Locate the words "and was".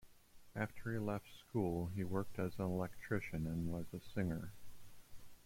3.45-3.85